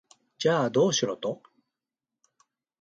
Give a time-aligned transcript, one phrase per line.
[0.39, 1.43] じゃあ、どうしろと？